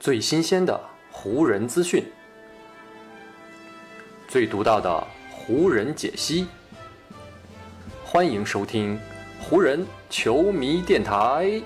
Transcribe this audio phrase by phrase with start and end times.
[0.00, 0.80] 最新鲜的
[1.12, 2.02] 湖人资讯，
[4.26, 6.46] 最独到的湖人解析。
[8.02, 8.98] 欢迎收听
[9.42, 11.60] 湖人球迷电台。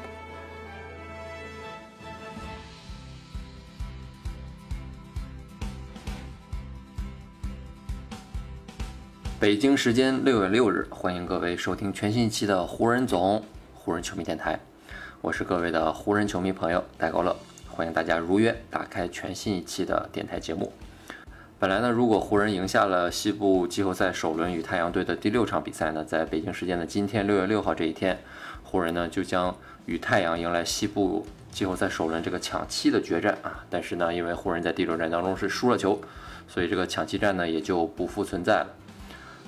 [9.38, 13.40] 北京时间六月六日，欢迎各位收听全新一期的湖人总
[13.72, 14.58] 湖人球迷电台。
[15.20, 17.36] 我是各位的湖人球迷朋友戴高乐，
[17.74, 20.72] 欢迎大家如约打开全新一期的电台节目。
[21.58, 28.16] 本来呢，如果湖人赢下了西部季后赛首轮与太阳队的第六场比赛呢，在北京时间的今天六月六号这一天，
[28.62, 29.56] 湖人呢就将
[29.86, 33.64] 与太阳迎来西部季后赛首轮这个抢七的决战啊。
[33.68, 36.00] 但是呢，因为湖人在第六战当中是输了球，
[36.46, 38.68] 所以这个抢七战呢也就不复存在了。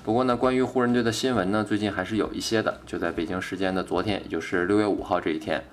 [0.03, 2.81] 不过呢，关于湖人队的新闻呢，最近还是有一些的。
[2.85, 5.63] 就在北京时间的昨天，也就是六月五号这一天，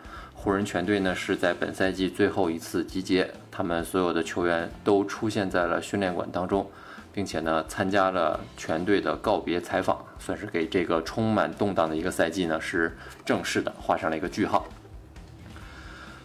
[0.45, 6.71] 湖人全队呢是在本赛季最后一次集结，他们所有的球员都出现在了训练馆当中，
[7.15, 14.67] 并且呢参加了全队的告别采访，算是给这个充满动荡的一个赛季呢是正式的画上了一个句号。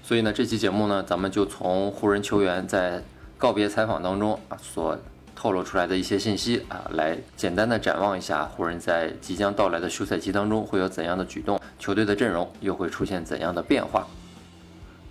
[0.03, 3.01] 所以呢，这期节目呢，咱们就从湖人球员在
[3.37, 4.99] 告别采访当中啊所。
[5.41, 14.05] 透露出来的一些信息啊，来简单的展望一下湖人在即将到来的休赛期当中会有怎样的举动，球队的阵容又会出现怎样的变化。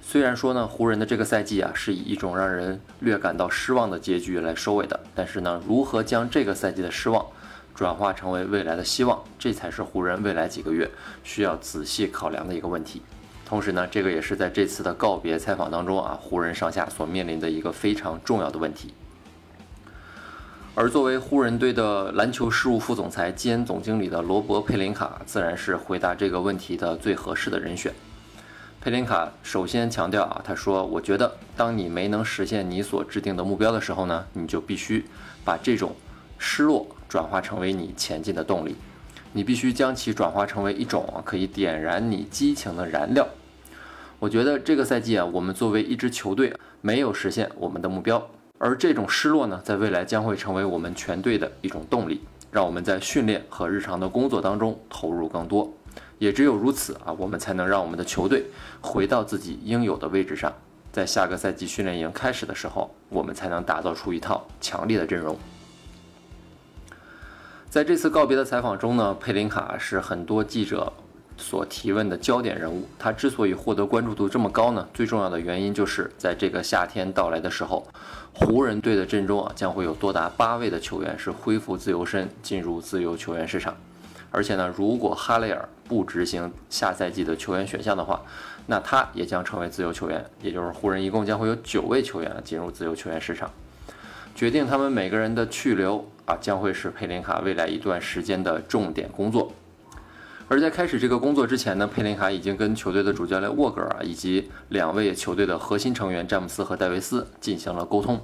[0.02, 7.24] 虽然说呢，湖人的这个赛季啊是以一种让人略感到失望的结局来收尾的，但是呢，如何将这个赛季的失望
[7.74, 10.90] 转化成为未来的希望，这才是湖人未来几个月
[11.24, 13.00] 需要仔细考量的一个问题。
[13.46, 18.92] 同时呢，这个也是在这次的告别采访当中啊，湖人上下所面临的一个非常重要的问题。
[20.80, 27.92] 而作为湖人队的篮球事务副总裁兼总经理的罗伯·佩林卡，自然是回答这个问题的最合适的人选。
[28.80, 35.04] 佩林卡首先强调啊，他说：“我觉得，当你没能实现你所制定的目标的时候呢，你就必须
[35.44, 35.96] 把这种
[36.38, 38.76] 失落转化成为你前进的动力，
[39.32, 43.26] 你必须将其转化成为一种可以点燃你激情的燃料。”
[44.20, 48.24] 我觉得这个赛季啊，我们作为一支球队没有实现我们的目标。
[48.58, 52.20] 而这种失落呢，在未来将会成为我们全队的一种动力，
[52.50, 55.72] 让我们在训练和日常的工作当中投入更多。
[56.18, 58.44] 也只有如此啊，我们才能让我们的球队
[58.80, 60.52] 回到自己应有的位置上。
[60.90, 65.38] 在下个赛季训练营开始的时候，我们才能打造出一套强烈的阵容。
[67.70, 70.92] 在这次告别的采访中呢，佩林卡是很多记者。
[71.38, 74.86] 所提问的焦点人物，他之所以获得关注度这么高呢？
[74.92, 77.86] 最重要的原因就是在这个夏天到来的时候，
[78.34, 83.76] 湖人队的阵中啊将会有多达八位的球员是恢复自由身进入自由球员市场，
[84.30, 88.20] 而且呢，如果哈雷尔不执行下赛季的球员选项的话，
[88.66, 93.50] 那他也将成为自由球员，也就是湖人一共将会有九位球员进入自由球员市场，
[94.34, 99.52] 决定他们每个人的去留啊将会是佩林卡未来一段时间的重点工作。
[100.50, 108.18] 而在开始这个工作之前呢，佩林卡已经跟球队的主教练沃格尔啊以及两位球队的核心成员詹姆斯和戴维斯进行了沟通。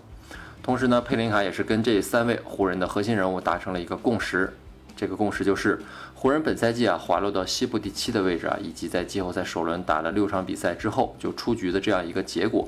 [0.62, 4.50] 同时呢，佩林卡也是跟这三位湖人的核心人物达成了一个共识。
[4.96, 5.78] 这个共识就是，
[6.14, 12.66] 湖人本赛季啊滑落到西部第七的位置啊，以及在季后赛首轮打了六场比赛之后就出局的这样一个结果，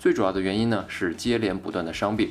[0.00, 2.30] 最主要的原因呢是接连不断的伤病。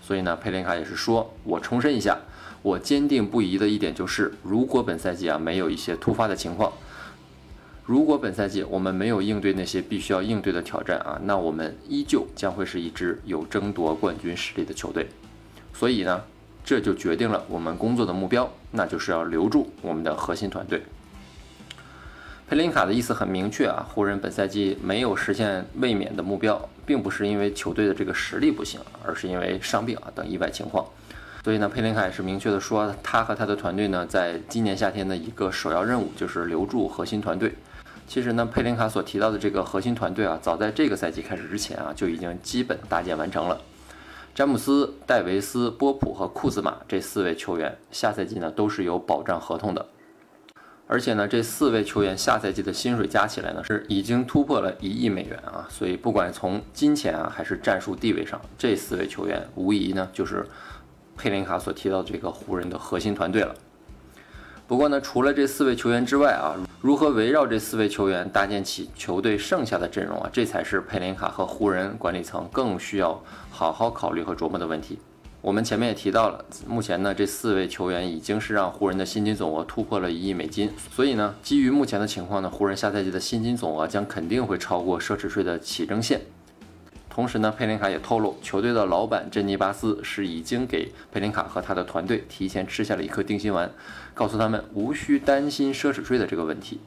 [0.00, 2.16] 所以呢，佩林卡也是说，我重申一下。
[2.62, 6.72] 我坚定不移的一点就是，如果本赛季啊没有一些突发的情况，
[7.84, 15.08] 如果本赛季我们没有应对那些必须要应对的挑战啊，那我们依旧将会是一支有争夺冠军实力的球队。
[15.74, 16.22] 所以呢，
[16.64, 20.82] 这就决定了我们工作的目标，那就是要留住我们的核心团队。
[22.48, 30.86] 佩林卡的意思很明确啊，湖人本赛季没有实现卫冕的目标，并不是因为球队的这个实力不行，而是因为伤病啊等意外情况。
[31.44, 37.52] 所以呢，佩林卡也是明确的说，他和他的团队呢，在今年夏天的一个首要任务就是留住核心团队。
[38.06, 43.60] 其实呢，佩林卡所提到的这个核心团队啊，早在这个赛季开始之前啊，就已经基本搭建完成了。
[44.32, 49.84] 詹姆斯、戴维斯、波普和库兹马这四位球员，下赛季呢都是有保障合同的。
[50.86, 55.66] 而且呢，这四位球员下赛季的薪水加起来呢，是已经突破了一亿美元啊。
[55.68, 60.46] 所以不管从金钱啊，还是战术地位上，这四位球员无疑呢就是。
[61.22, 63.54] 佩林卡所提到这个湖人的核心团队了。
[64.66, 73.22] 不过呢，除了这四位球员之外啊，如何围绕这四位球员搭建起球队剩下的阵容啊，这才是佩林卡和湖人管理层更需要
[73.52, 74.98] 好好考虑和琢磨的问题。
[75.40, 80.72] 我们前面也提到了，目前呢，这四位球员已经是让湖人的薪金总额突破了一亿美金。
[80.90, 86.20] 所以呢，基于目前的情况呢，湖人下赛季的薪金总额将肯定会超过奢侈税的起征线。
[87.14, 93.70] 同时呢，佩林卡也透露，球队的老板珍妮巴斯是已经给佩林卡和他的团队提前吃下了一颗定心丸，
[94.14, 96.80] 告诉他们无需担心奢侈税的这个问题。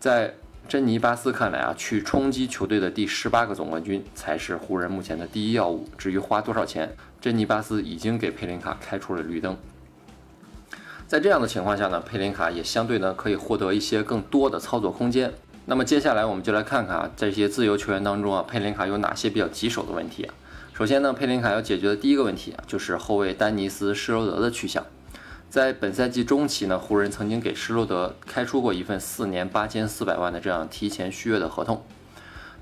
[0.00, 0.32] 在
[0.66, 5.86] 珍妮巴斯看来啊，去冲击球队的第十八个总冠军才是湖人目前的第一要务。
[5.98, 9.54] 至于花多少钱，珍妮巴斯已经给佩林卡开出了绿灯。
[11.06, 15.30] 在这样的情况下呢，佩林卡也相对呢可以获得一些更多的操作空间。
[15.70, 20.32] 那么接下来我们就来看看啊，在这些自由球员当中啊，佩林卡有哪些比较棘手的问题啊？
[20.72, 24.82] 首先呢，佩林卡要解决的第一个问题啊，就是后卫丹尼斯施罗德的去向。
[25.50, 31.84] 在本赛季中期呢，湖人曾经给施罗德开出过一份四年八千四百万的这样提前续约的合同，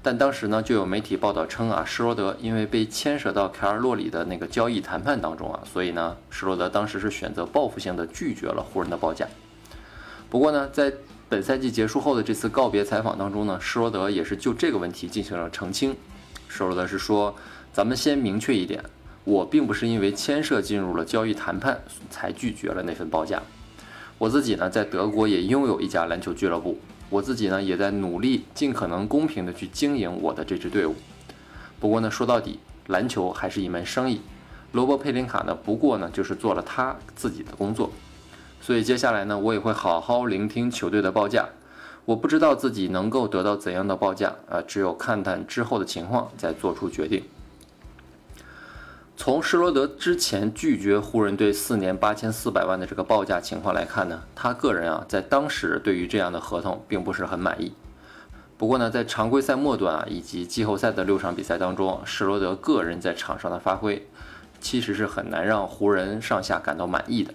[0.02, 9.28] 但当时呢就有媒体报道称啊，施罗德因为被牵涉到凯尔洛里的那个交易谈判当中啊，所以呢，施罗德当时是选择报复性的拒绝了湖人的报价。
[10.28, 10.92] 不过呢，在
[11.28, 15.96] 本赛季结束后的这次告别采访当中呢，施罗德也是就这个问题进行了澄清。
[16.48, 17.34] 施罗德是说
[17.74, 18.82] ：“咱们先明确一点。”
[19.24, 23.42] 我并不是因为牵涉进入了交易谈判才拒绝了那份报价。
[24.18, 26.78] 我自己呢，在德国也拥有一家篮球俱乐部，
[27.10, 30.94] 我自己呢，也在努力尽可能公平的去经营我的这支队伍。
[31.80, 34.20] 不过呢，说到底，篮球还是一门生意。
[34.70, 37.90] 罗伯·佩林卡呢，不过呢，就是做了他自己的工作。
[38.60, 41.48] 所以接下来呢，我也会好好聆听球队的报价。
[42.04, 47.24] 我不知道自己能够得到怎样的报价啊，只有看看之后的情况再做出决定。
[49.16, 57.72] 从施罗德之前拒绝湖人队四年八千四百万的这个报价情况来看呢，他个人啊在当时对于这样的合同并不是很满意。
[58.58, 64.06] 不过呢，在常规赛末端啊以及季后赛的六场比赛当中，施罗德个人在场上的发挥
[64.60, 67.34] 其实是很难让湖人上下感到满意的。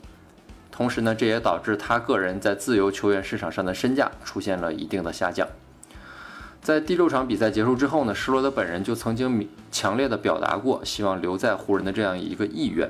[0.81, 5.47] 同时呢，这也导致他个人在自由球员市场上的身价出现了一定的下降。
[6.59, 12.89] 在第六场比赛结束之后呢，施罗德本人就曾经强烈的表达过希望留在湖人的这样一个意愿，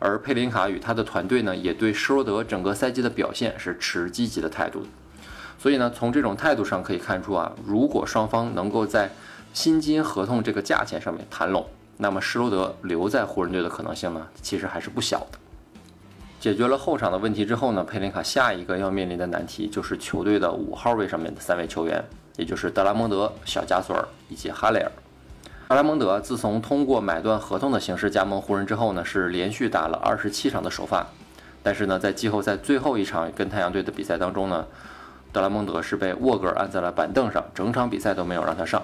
[0.00, 4.88] 而佩林卡与他的团队呢，也对施罗德整个赛季的表现是持积极的态度的。
[5.56, 9.08] 所以呢，从这种态度上可以看出啊，如果双方能够在
[9.54, 11.64] 薪金合同这个价钱上面谈拢，
[11.98, 15.38] 那么施罗德留在湖人队的可能性呢，其实还是不小的。
[16.40, 22.02] 解决了后场的问题之后呢，佩林卡下一个要面临的难题就是球队的五号位上面的三位球员。
[22.36, 24.92] 也就是德拉蒙德、小加索尔以及哈雷尔。
[25.68, 31.04] 德拉蒙德自从通过买断合同的形式加盟湖人之后呢，是连续打了二十七场的首发。
[31.64, 34.64] 但是呢，在季后赛最后一场跟太阳队的比赛当中呢，
[35.32, 38.80] 德拉蒙德是被沃格尔按在了板凳上，整场比赛都没有让他上。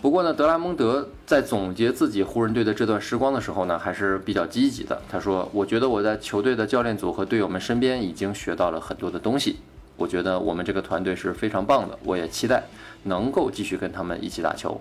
[0.00, 5.02] 不过呢，德拉蒙德在总结自己湖人队的这段时光的时候呢，还是比较积极的。
[5.08, 9.56] 他说：“我觉得我在球队的教练组和队友们身边已经学到了很多的东西。”
[9.96, 12.62] 我觉得我们这个团队是非常棒的，我也期待
[13.02, 14.80] 能够继续跟他们一起打球。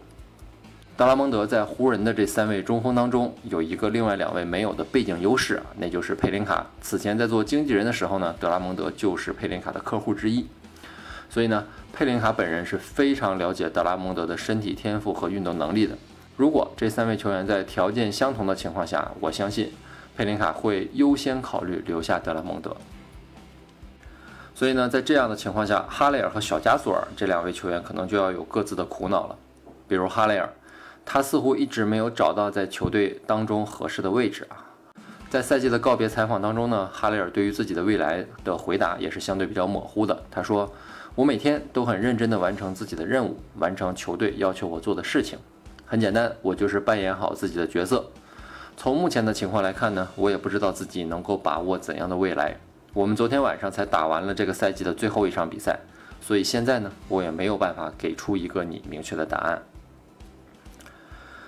[0.95, 6.67] 德拉蒙德在湖人的这三位中锋当中，有一个另外两位没有的背景优势啊，那就是佩林卡。
[6.79, 10.45] 此前在做经纪人的时候呢，德拉蒙德就是佩林卡的客户之一，
[11.27, 15.97] 所以呢，佩林卡本人是非常了解德拉蒙德的身体天赋和运动能力的。
[16.35, 19.73] 如果这三位球员在条件相同的情况下，我相信
[20.15, 22.75] 佩林卡会优先考虑留下德拉蒙德。
[24.53, 29.35] 所以呢，在这样的情况下，哈雷尔和小加索尔这两位球员可能就要有各自的苦恼了。
[29.87, 30.49] 比如哈雷尔，
[31.05, 34.65] 他似乎一直没有找到在球队当中合适的位置啊。
[35.29, 40.23] 在赛季的告别采访当中呢，哈雷尔对于自己的未来的回答也是相对比较模糊的。
[40.31, 40.71] 他说
[41.17, 45.39] ：“我每天都很认真地完成自己的任务，完成球队要求我做的事情。
[45.83, 48.11] 很简单，我就是扮演好自己的角色。
[48.77, 52.55] 从目前的情况来看呢，我也不知道自己能够把握怎样的未来。”
[52.93, 55.79] 我们昨天晚上才打完了这个赛季的最后一场比赛，
[56.21, 59.63] 所以现在呢，我也没有办法给出一个你明确的答案。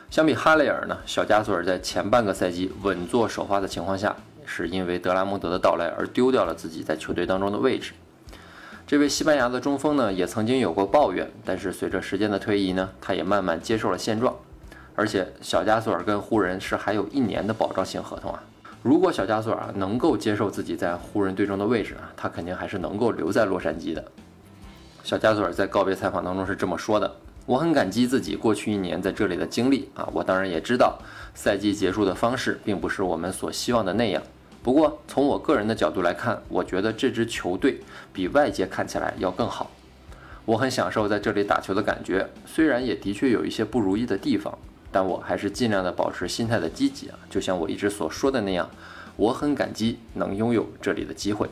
[0.09, 4.15] 相比哈雷尔呢，小加索尔在前半个赛季稳坐首发的情况下，
[4.47, 7.93] 是因为德拉蒙德的到来而丢掉了自己在球队当中的位置。
[8.89, 14.35] 这位西班牙的中锋呢，也曾经有过抱怨，但是随着时间的推移呢，他也慢慢接受了现状。
[14.95, 18.41] 而且小加索尔跟湖人是还有一年的保障性合同啊。
[18.81, 24.03] 如果小加索尔能够接受自己在湖人队中的位置啊，他肯定还是能够留在洛杉矶的。
[25.03, 27.15] 小加索尔在告别采访当中是这么说的
[27.45, 30.97] ：“我很感激自己过去一年在这里的经历啊，我当然也知道
[31.35, 34.23] 赛季结束的方式并不是我们所希望的那样。
[34.61, 37.79] 不过从我个人的角度来看，我觉得这支球队
[38.11, 39.71] 比外界看起来要更好。
[40.45, 44.57] 我很享受在这里打球的感觉，虽然也的确有一些不如意的地方。”
[44.91, 48.67] 但我还是尽量的保持心态的积极啊，就像我一直所说的那样，
[49.17, 51.47] 我很感激能拥有这里的机会。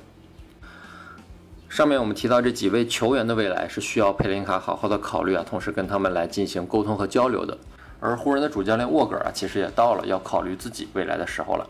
[1.69, 7.55] 上面我们提到这几位球员的未来是需要佩林卡好好的考虑啊，同时跟他们来进行沟通和交流的。
[7.99, 11.69] 而湖人的主教练沃格尔啊，其实也到了要考虑自己未来的时候了。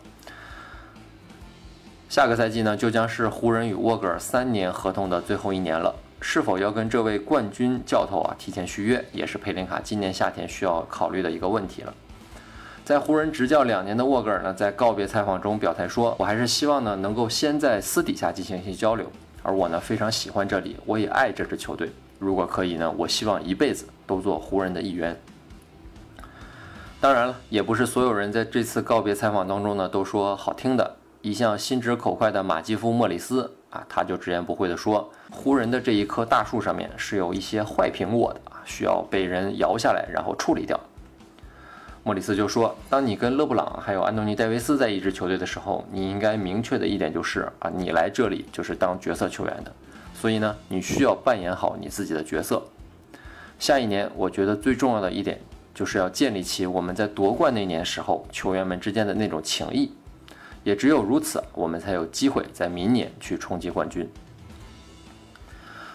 [2.10, 5.94] 下个赛季呢，就将是湖人与沃格尔三年合同的最后一年了。
[6.20, 11.94] 是否要跟这位冠军教头啊提前续约，也是佩林卡今年夏天需要考虑的一个问题了。
[12.84, 19.12] 在湖人执教两年的沃格尔呢，在告别采访中表态说：“我还是希望呢，能够先在私底下进行一些交流。
[19.44, 21.92] 而我呢，非常喜欢这里，我也爱这支球队。
[22.18, 25.16] 如果可以呢，我希望一辈子都做湖人的一员。”
[27.00, 30.96] 当然了，也不是所有人在这次告别采访当中呢都说好听的。
[31.22, 40.80] 一向心直口快的马基夫·莫里斯啊，他就直言不讳地说：“湖人的这一棵大树上面是有一些坏苹果的啊，需要被人摇下来，然后处理掉。”
[42.04, 49.74] 莫里斯就说：“当你跟勒布朗还有安东尼·戴维斯在一支球队的时候，你应该明确的一点就是啊，你来这里就是当角色球员的，
[50.14, 52.64] 所以呢，你需要扮演好你自己的角色。
[53.60, 55.38] 下一年，我觉得最重要的一点
[55.74, 59.92] 就是要建立起我们在夺冠那年时候球员们之间的那种情谊。”
[60.68, 64.06] 也只有如此，我们才有机会在明年去冲击冠军。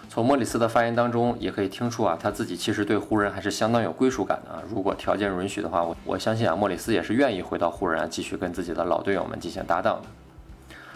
[0.09, 4.63] 从莫里斯的发言当中也可以听出啊，他自己其实对湖人还是相当有归属感的啊。
[4.67, 10.07] 如果条件允许的话，我我相信啊，莫里斯也是愿意回到湖人啊，继续跟自己的老队友们进行搭档的。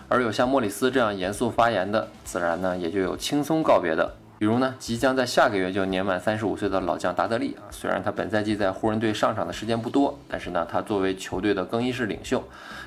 [0.08, 4.12] 而有像莫里斯这样严肃发言的，自然呢也就有轻松告别的。
[4.40, 12.44] 比如呢，即将在下个月就年满三十五岁的老将达德利啊，虽然他本赛季在湖人队上场的时间不多，但是呢，他作为球队的更衣室领袖，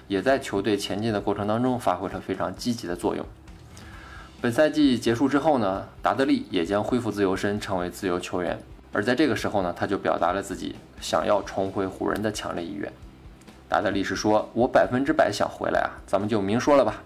[0.06, 3.26] 也在球队前进的过程当中发挥了非常积极的作用。
[4.40, 8.56] 本赛季结束之后呢，达德利也将恢复自由身，成为自由球员。
[8.92, 12.90] 而在这个时候呢，他就表达了自己想要重回湖人的强烈意愿。
[13.68, 17.02] 达德利是说：“我百分之百想回来啊，咱们就明说了吧，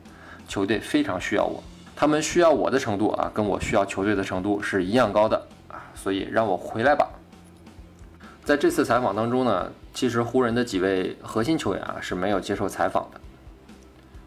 [0.46, 1.62] 球队非常需要我。”
[1.96, 7.08] 他们需要我的程度啊，跟我需要球队的程度是一样高的啊，所以让我回来吧。
[8.44, 13.20] 在这次采访当中呢，其实湖人的几位核心球员啊是没有接受采访的，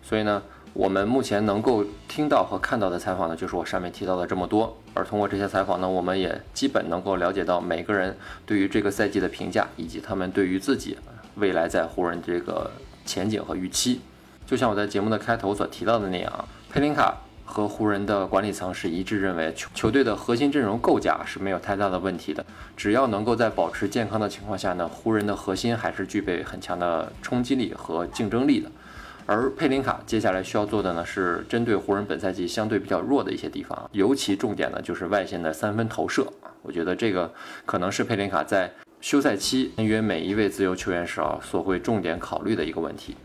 [0.01, 0.41] 所以呢，
[0.73, 4.75] 我们目前能够听到和看到的采访呢，就是我上面提到的这么多。
[4.95, 10.97] 而通过这些采访呢，我们也基本能够了解到每个人对于这个赛季的评价，以及他们对于自己
[11.35, 12.71] 未来在湖人这个
[13.05, 14.01] 前景和预期。
[14.47, 17.15] 就像我在节目的开头所提到的那样，佩林卡。
[17.47, 22.45] 和湖人的管理层是一致认为，球球队的核心阵容构架是没有太大的问题的。
[22.75, 28.69] 只要能够在保持健康的情况下呢，湖人的核心还是具备很强的冲击力和竞争力的。
[29.25, 36.27] 而佩林卡接下来需要做的呢，是针对湖人本赛季相对比较弱的一些地方，尤其重点呢就是外线的三分投射
[36.61, 37.33] 我觉得这个
[37.65, 43.15] 可能是佩林卡在休赛期签约每一位自由球员时啊所会重点考虑的一个问题。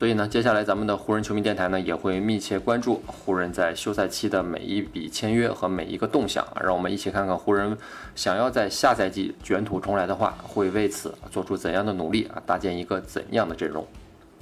[0.00, 7.76] 所以呢，接下来咱们的湖人球迷电台呢也会密切关注湖人在休赛期的每一笔签约和每一个动向啊，让我们一起看看湖人
[8.14, 13.86] 想要在下赛季卷土重来的话，会为此做出怎样的努力啊，搭建一个怎样的阵容。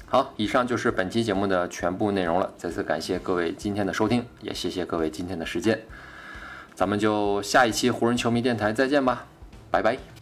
[0.06, 5.76] 好，以上就是本期节目的全部内容了，再次感谢各位今天的收听，也谢谢各位今天的时间，
[6.76, 9.26] 咱们就下一期湖人球迷电台再见吧，
[9.72, 10.17] 拜拜。